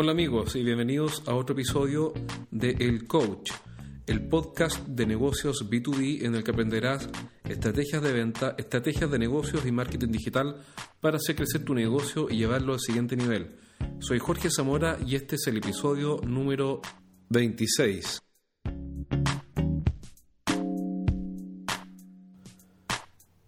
[0.00, 2.14] Hola amigos y bienvenidos a otro episodio
[2.52, 3.50] de El Coach,
[4.06, 7.08] el podcast de negocios B2B en el que aprenderás
[7.42, 10.64] estrategias de venta, estrategias de negocios y marketing digital
[11.00, 13.56] para hacer crecer tu negocio y llevarlo al siguiente nivel.
[13.98, 16.80] Soy Jorge Zamora y este es el episodio número
[17.30, 18.20] 26.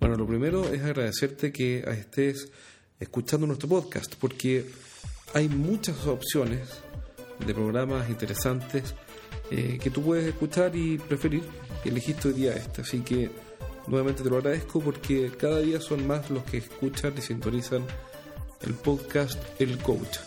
[0.00, 2.50] Bueno, lo primero es agradecerte que estés
[2.98, 4.66] escuchando nuestro podcast porque
[5.34, 6.82] hay muchas opciones
[7.44, 8.94] de programas interesantes
[9.50, 11.42] eh, que tú puedes escuchar y preferir
[11.84, 12.82] y elegiste hoy día este.
[12.82, 13.30] Así que
[13.86, 17.84] nuevamente te lo agradezco porque cada día son más los que escuchan y sintonizan
[18.62, 20.18] el podcast El Coach.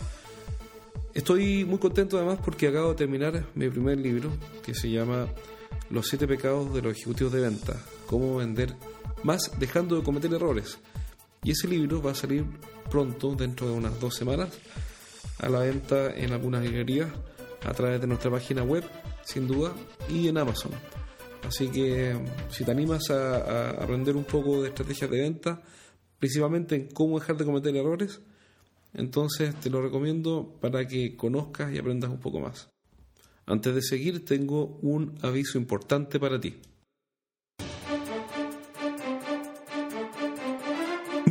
[1.13, 4.31] Estoy muy contento además porque acabo de terminar mi primer libro
[4.63, 5.27] que se llama
[5.91, 8.73] Los siete pecados de los ejecutivos de venta, cómo vender
[9.23, 10.79] más dejando de cometer errores.
[11.43, 12.45] Y ese libro va a salir
[12.89, 14.49] pronto, dentro de unas dos semanas,
[15.39, 17.09] a la venta en algunas librerías
[17.65, 18.83] a través de nuestra página web,
[19.23, 19.73] sin duda,
[20.09, 20.71] y en Amazon.
[21.47, 22.15] Así que
[22.49, 25.61] si te animas a, aprender un poco de estrategias de venta,
[26.19, 28.21] principalmente en cómo dejar de cometer errores,
[28.93, 32.69] entonces te lo recomiendo para que conozcas y aprendas un poco más.
[33.45, 36.61] Antes de seguir, tengo un aviso importante para ti.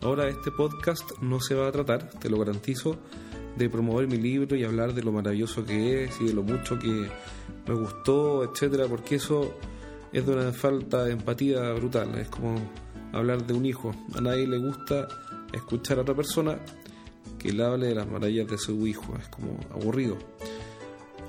[0.00, 2.96] Ahora este podcast no se va a tratar, te lo garantizo,
[3.56, 6.78] de promover mi libro y hablar de lo maravilloso que es y de lo mucho
[6.78, 7.10] que
[7.66, 9.54] me gustó, etcétera, porque eso
[10.12, 12.16] es de una falta de empatía brutal.
[12.16, 12.54] Es como
[13.12, 13.92] hablar de un hijo.
[14.14, 15.08] A nadie le gusta
[15.52, 16.58] escuchar a otra persona
[17.36, 19.16] que le hable de las maravillas de su hijo.
[19.20, 20.16] Es como aburrido.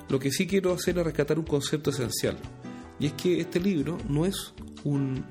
[0.09, 2.37] Lo que sí quiero hacer es rescatar un concepto esencial.
[2.99, 4.53] Y es que este libro no es
[4.83, 5.25] un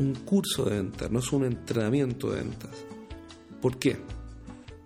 [0.00, 2.70] un curso de ventas, no es un entrenamiento de ventas.
[3.60, 3.98] ¿Por qué?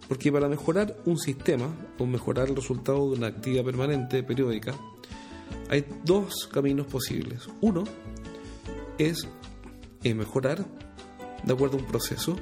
[0.08, 4.74] Porque para mejorar un sistema o mejorar el resultado de una actividad permanente, periódica,
[5.70, 7.48] hay dos caminos posibles.
[7.60, 7.84] Uno
[8.98, 9.26] es
[10.02, 10.66] mejorar
[11.44, 12.36] de acuerdo a un proceso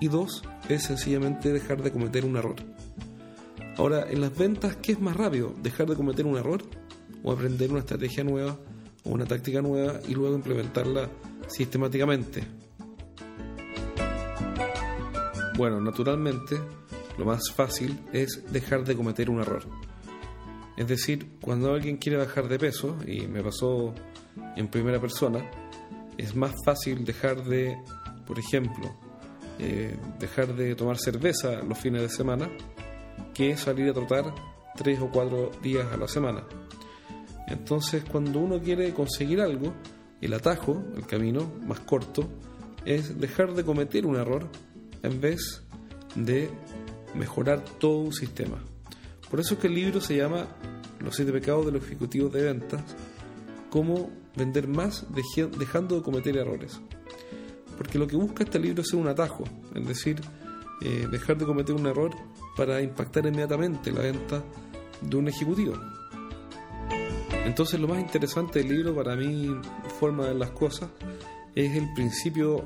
[0.00, 2.56] y dos es sencillamente dejar de cometer un error.
[3.76, 5.54] Ahora, en las ventas, ¿qué es más rápido?
[5.62, 6.62] ¿Dejar de cometer un error
[7.24, 8.56] o aprender una estrategia nueva
[9.02, 11.08] o una táctica nueva y luego implementarla
[11.48, 12.44] sistemáticamente.
[15.56, 16.56] Bueno, naturalmente,
[17.16, 19.62] lo más fácil es dejar de cometer un error.
[20.76, 23.94] Es decir, cuando alguien quiere bajar de peso, y me pasó
[24.56, 25.48] en primera persona,
[26.18, 27.76] es más fácil dejar de,
[28.26, 28.96] por ejemplo,
[29.60, 32.50] eh, dejar de tomar cerveza los fines de semana
[33.32, 34.34] que salir a trotar
[34.76, 36.44] tres o cuatro días a la semana.
[37.46, 39.72] Entonces, cuando uno quiere conseguir algo,
[40.24, 42.26] el atajo, el camino más corto,
[42.86, 44.48] es dejar de cometer un error
[45.02, 45.62] en vez
[46.14, 46.50] de
[47.14, 48.56] mejorar todo un sistema.
[49.30, 50.48] Por eso es que el libro se llama
[51.00, 52.82] Los siete pecados de los ejecutivos de ventas,
[53.68, 55.06] cómo vender más
[55.58, 56.80] dejando de cometer errores.
[57.76, 60.20] Porque lo que busca este libro es un atajo, es decir,
[60.80, 62.12] eh, dejar de cometer un error
[62.56, 64.42] para impactar inmediatamente la venta
[65.02, 65.74] de un ejecutivo.
[67.44, 69.54] Entonces lo más interesante del libro para mí,
[70.00, 70.90] forma de las cosas,
[71.54, 72.64] es el principio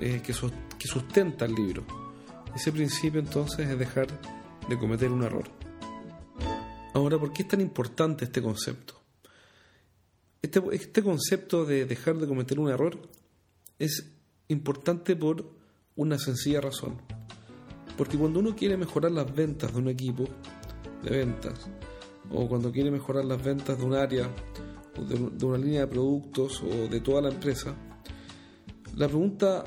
[0.00, 1.84] eh, que, sustenta el libro.
[2.54, 4.08] Ese principio entonces es dejar
[4.68, 5.48] de cometer un error.
[6.94, 8.94] Ahora, ¿por qué es tan importante este concepto?
[10.42, 12.98] Este, este concepto de dejar de cometer un error
[13.78, 14.04] es
[14.48, 15.48] importante por
[15.94, 17.00] una sencilla razón.
[17.96, 20.28] Porque cuando uno quiere mejorar las ventas de un equipo
[21.02, 21.68] de ventas,
[22.30, 24.28] o cuando quiere mejorar las ventas de un área,
[24.96, 27.74] o de, una línea de productos o de toda la empresa,
[28.96, 29.64] la pregunta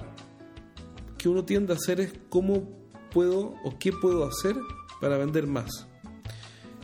[1.17, 2.67] que uno tiende a hacer es cómo
[3.11, 4.55] puedo o qué puedo hacer
[4.99, 5.87] para vender más.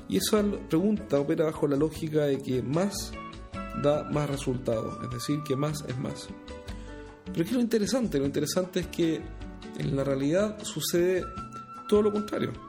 [0.10, 3.12] Y esa pregunta opera bajo la lógica de que más
[3.84, 6.28] da más resultados, es decir, que más es más.
[7.26, 8.18] Pero ¿qué es lo interesante?
[8.18, 9.22] Lo interesante es que
[9.78, 11.24] en la realidad sucede
[11.90, 12.67] todo lo contrario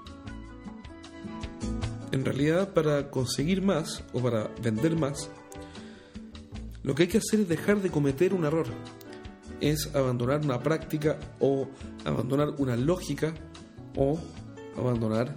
[2.13, 5.31] en realidad para conseguir más o para vender más,
[6.83, 8.67] lo que hay que hacer es dejar de cometer un error.
[9.61, 11.69] es abandonar una práctica o
[12.05, 13.35] abandonar una lógica
[13.97, 14.19] o
[14.77, 15.35] abandonar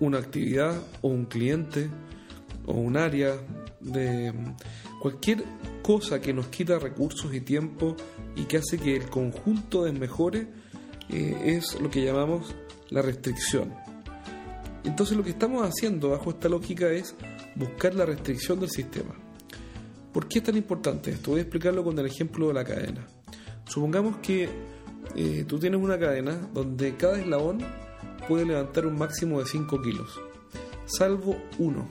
[0.00, 1.88] una actividad o un cliente
[2.66, 3.36] o un área
[3.80, 4.32] de
[5.00, 5.42] cualquier
[5.82, 7.96] cosa que nos quita recursos y tiempo
[8.36, 10.46] y que hace que el conjunto desmejore
[11.08, 12.54] eh, es lo que llamamos
[12.90, 13.72] la restricción.
[14.84, 17.14] Entonces lo que estamos haciendo bajo esta lógica es
[17.54, 19.14] buscar la restricción del sistema.
[20.12, 21.32] ¿Por qué es tan importante esto?
[21.32, 23.06] Voy a explicarlo con el ejemplo de la cadena.
[23.66, 24.48] Supongamos que
[25.14, 27.58] eh, tú tienes una cadena donde cada eslabón
[28.26, 30.20] puede levantar un máximo de 5 kilos,
[30.86, 31.86] salvo uno.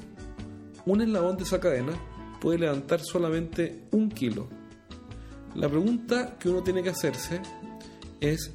[0.85, 1.94] Un eslabón de esa cadena
[2.42, 4.47] puede levantar solamente un kilo.
[5.56, 7.42] La pregunta que uno tiene que hacerse
[8.19, 8.51] es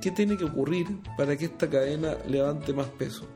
[0.00, 3.26] ¿qué tiene que ocurrir para que esta cadena levante más peso?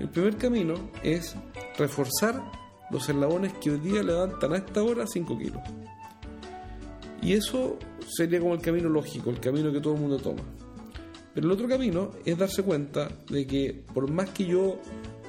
[0.00, 1.34] El primer camino es
[1.78, 2.42] reforzar
[2.90, 5.62] los eslabones que hoy día levantan a esta hora 5 kilos.
[7.22, 10.42] Y eso sería como el camino lógico, el camino que todo el mundo toma.
[11.32, 14.78] Pero el otro camino es darse cuenta de que por más que yo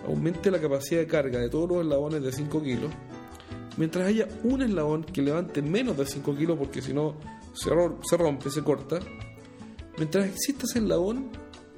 [0.08, 2.92] aumente la capacidad de carga de todos los eslabones de 5 kilos,
[3.78, 7.16] mientras haya un eslabón que levante menos de 5 kilos, porque si no
[7.54, 9.00] se rompe, se corta,
[9.98, 11.30] mientras exista ese eslabón,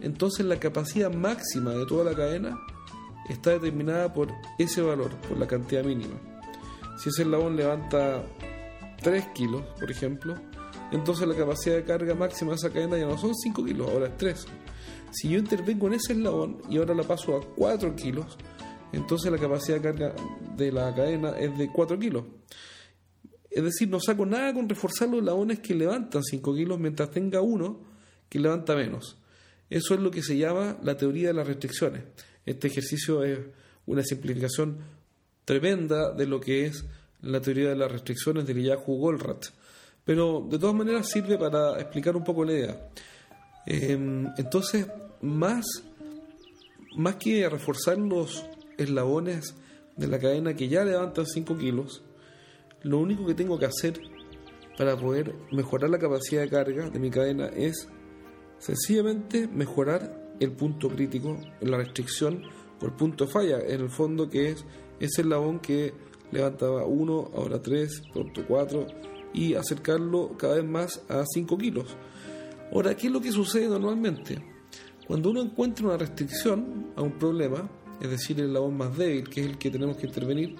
[0.01, 2.57] entonces la capacidad máxima de toda la cadena
[3.29, 6.15] está determinada por ese valor, por la cantidad mínima.
[6.97, 8.24] Si ese eslabón levanta
[9.01, 10.35] 3 kilos, por ejemplo,
[10.91, 14.07] entonces la capacidad de carga máxima de esa cadena ya no son 5 kilos, ahora
[14.07, 14.45] es 3.
[15.12, 18.38] Si yo intervengo en ese eslabón y ahora la paso a 4 kilos,
[18.94, 20.15] entonces la capacidad de carga
[20.56, 22.23] de la cadena es de 4 kilos.
[23.50, 27.41] Es decir, no saco nada con reforzar los eslabones que levantan 5 kilos mientras tenga
[27.41, 27.80] uno
[28.30, 29.18] que levanta menos.
[29.69, 32.03] Eso es lo que se llama la teoría de las restricciones.
[32.47, 33.39] Este ejercicio es
[33.85, 34.77] una simplificación
[35.44, 36.85] tremenda de lo que es
[37.21, 39.47] la teoría de las restricciones de Yahoo Goldratt.
[40.05, 42.89] Pero de todas maneras sirve para explicar un poco la idea.
[43.65, 44.88] Em, entonces,
[45.21, 45.65] más,
[46.95, 48.45] más que reforzar los
[48.77, 49.53] eslabones
[49.97, 52.01] de la cadena que ya levantan 5 kilos,
[52.83, 53.99] lo único que tengo que hacer
[54.77, 57.89] para poder mejorar la capacidad de carga de mi cadena es
[58.57, 62.44] sencillamente mejorar el punto crítico, la restricción
[62.86, 64.66] el punto de falla, en el fondo que es
[65.00, 65.94] ese eslabón que
[66.31, 68.88] levantaba 1, ahora 3, pronto 4
[69.34, 71.95] y acercarlo cada vez más a 5 kilos.
[72.72, 74.44] Ahora, ¿qué es lo que sucede normalmente?
[75.07, 77.69] Cuando uno encuentra una restricción a un problema,
[78.01, 80.56] es decir, el eslabón más débil, que es el que tenemos que intervenir,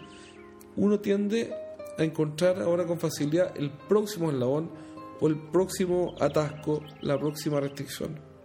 [0.75, 1.53] uno tiende
[1.97, 4.71] a encontrar ahora con facilidad el próximo eslabón
[5.19, 8.36] o el próximo atasco, la próxima restricción.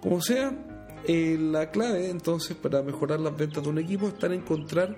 [0.00, 0.52] Como sea,
[1.06, 4.96] eh, la clave entonces para mejorar las ventas de un equipo está en encontrar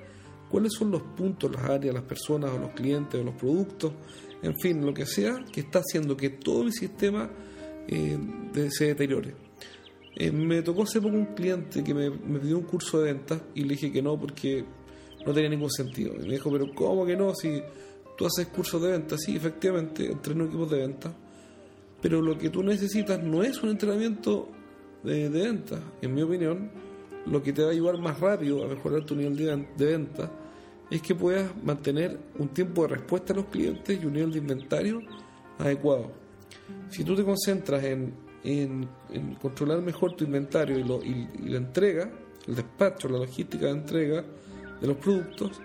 [0.50, 3.93] cuáles son los puntos, las áreas, las personas o los clientes o los productos,
[4.43, 7.31] en fin, lo que sea, que está haciendo que todo el sistema
[7.87, 8.19] eh,
[8.70, 9.35] se deteriore.
[10.17, 13.41] Eh, me tocó hace poco un cliente que me, me, pidió un curso de ventas
[13.55, 14.64] y le dije que no porque
[15.25, 16.14] no tenía ningún sentido.
[16.17, 17.35] Y me dijo, pero ¿cómo que no?
[17.35, 17.62] Si
[18.19, 21.12] tú haces cursos de ventas, sí, efectivamente, entreno equipos de ventas,
[22.03, 24.49] pero lo que tú necesitas no es un entrenamiento
[25.02, 25.81] de, venta.
[26.00, 26.70] En mi opinión,
[27.26, 30.31] lo que te va a ayudar más rápido a mejorar tu nivel de, de venta
[30.91, 34.39] es que puedas mantener un tiempo de respuesta a los clientes y un nivel de
[34.39, 35.01] inventario
[35.58, 36.10] adecuado.
[36.91, 38.89] Si tú te concentras en, en,
[39.41, 42.10] controlar mejor tu inventario y, lo, y, la entrega,
[42.46, 44.24] el despacho, la logística de entrega
[44.81, 45.60] de los productos,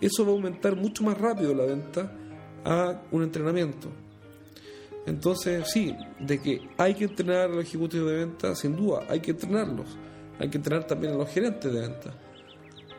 [0.00, 2.12] eso va a aumentar mucho más rápido la venta
[2.64, 3.88] a un entrenamiento.
[5.06, 9.20] Entonces, sí, de que hay que entrenar a los ejecutivos de venta, sin duda, hay
[9.20, 9.96] que entrenarlos.
[10.38, 12.14] Hay que entrenar también a los gerentes de venta.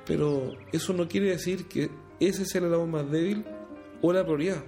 [0.06, 1.90] Pero eso no quiere decir que
[2.20, 3.46] ese sea el eslabón más débil
[4.02, 4.64] o la prioridad.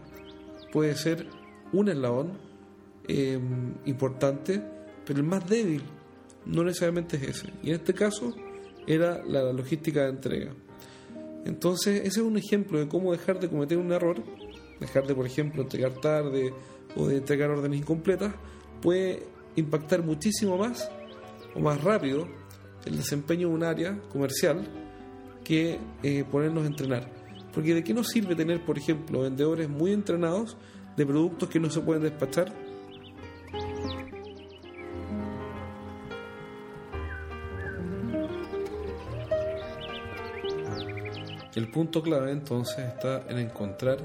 [0.72, 1.28] Puede ser
[1.72, 2.34] un eslabón
[3.08, 4.62] em, importante,
[5.06, 5.84] pero el más débil
[6.46, 7.54] no necesariamente es ese.
[7.62, 8.34] Y en este caso
[8.88, 10.52] era la logística de entrega.
[11.46, 14.24] Entonces, ese es un ejemplo de cómo dejar de cometer un error,
[14.80, 16.54] dejar de, por ejemplo, entregar tarde,
[16.96, 18.34] o de entregar órdenes incompletas
[18.82, 19.24] puede
[19.56, 20.90] impactar muchísimo más
[21.56, 22.28] o más rápido
[22.86, 24.68] el desempeño de un área comercial
[25.44, 27.10] que eh, ponernos a entrenar.
[27.54, 30.58] Porque de qué nos sirve tener, por ejemplo, vendedores muy entrenados
[30.98, 32.54] de productos que no se pueden despachar
[41.56, 44.00] El punto clave entonces está en encontrar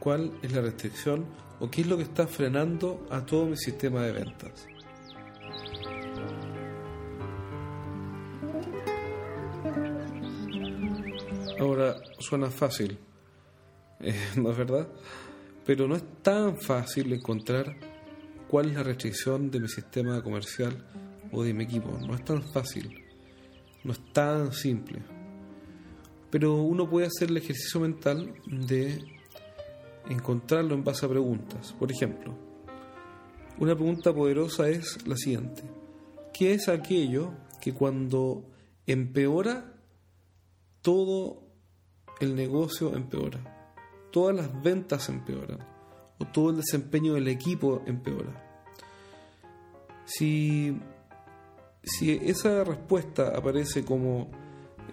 [0.00, 1.24] cuál es la restricción
[1.60, 4.66] o qué es lo que está frenando a todo mi sistema de ventas.
[11.58, 12.98] Ahora suena fácil,
[14.00, 14.88] eh, ¿no es verdad?
[15.64, 17.76] Pero no es tan fácil encontrar
[18.48, 20.86] cuál es la restricción de mi sistema comercial
[21.32, 21.98] o de mi equipo.
[22.06, 23.04] No es tan fácil,
[23.84, 25.00] no es tan simple.
[26.30, 29.15] Pero uno puede hacer el ejercicio mental de
[30.08, 31.74] encontrarlo en base a preguntas.
[31.78, 32.34] Por ejemplo,
[33.58, 35.62] una pregunta poderosa es la siguiente.
[36.32, 38.44] ¿Qué es aquello que cuando
[38.86, 39.72] empeora,
[40.82, 41.42] todo
[42.20, 43.72] el negocio empeora?
[44.12, 45.58] Todas las ventas empeoran
[46.18, 48.42] o todo el desempeño del equipo empeora.
[50.04, 50.78] Si,
[51.82, 54.30] si esa respuesta aparece como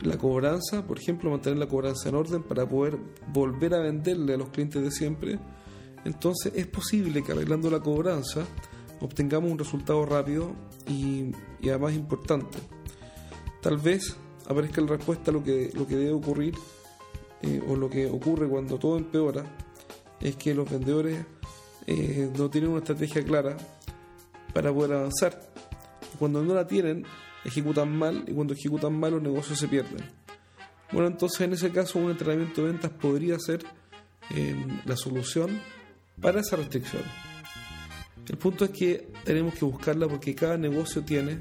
[0.01, 2.97] la cobranza, por ejemplo, mantener la cobranza en orden para poder
[3.31, 5.39] volver a venderle a los clientes de siempre,
[6.05, 8.45] entonces es posible que arreglando la cobranza
[8.99, 10.51] obtengamos un resultado rápido
[10.87, 11.31] y,
[11.63, 12.57] además importante.
[13.61, 14.15] Tal vez
[14.47, 16.55] aparezca la respuesta a lo que, lo que debe ocurrir
[17.41, 19.43] eh, o lo que ocurre cuando todo empeora
[20.19, 21.25] es que los vendedores
[21.87, 23.57] eh, no tienen una estrategia clara
[24.53, 25.39] para poder avanzar.
[26.19, 27.05] Cuando no la tienen,
[27.45, 30.03] ejecutan mal y cuando ejecutan mal los negocios se pierden.
[30.91, 33.63] Bueno, entonces en ese caso un entrenamiento de ventas podría ser
[34.29, 35.59] eh, la solución
[36.21, 37.03] para esa restricción.
[38.27, 41.39] El punto es que tenemos que buscarla porque cada negocio tiene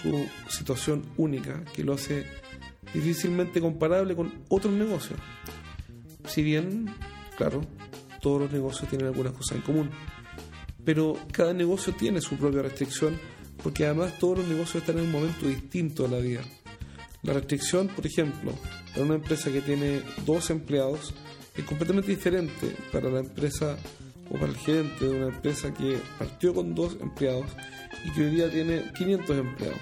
[0.00, 2.26] su situación única que lo hace
[2.94, 5.18] difícilmente comparable con otros negocios.
[6.26, 6.94] Si bien,
[7.36, 7.62] claro,
[8.20, 9.90] todos los negocios tienen algunas cosas en común.
[10.84, 13.18] Pero cada negocio tiene su propia restricción
[13.62, 16.42] porque además todos los negocios están en un momento distinto de la vida.
[17.22, 18.52] La restricción, por ejemplo,
[18.92, 21.14] para una empresa que tiene dos empleados
[21.56, 23.76] es completamente diferente para la empresa
[24.30, 27.46] o para el gerente de una empresa que partió con dos empleados
[28.04, 29.80] y que hoy día tiene 500 empleados.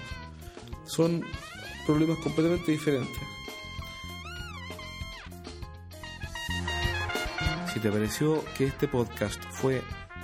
[0.85, 1.23] Son
[1.85, 3.17] problemas completamente diferentes.
[7.73, 9.81] Si te pareció que este podcast fue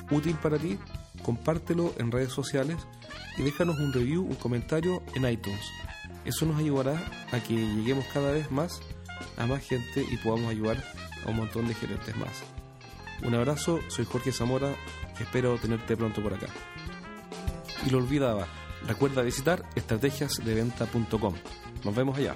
[0.10, 0.80] útil para ti,
[1.22, 2.78] compártelo en redes sociales
[3.38, 5.66] y déjanos un review, un comentario en iTunes.
[6.26, 8.82] Eso nos ayudará a que lleguemos cada vez más
[9.38, 10.84] a más gente y podamos ayudar
[11.26, 12.44] a un montón de gerentes más.
[13.24, 14.76] Un abrazo, soy Jorge Zamora
[15.22, 16.48] espero tenerte pronto por acá.
[17.86, 18.48] Y lo olvidaba,
[18.88, 21.34] recuerda visitar estrategiasdeventa.com.
[21.84, 22.36] Nos vemos allá.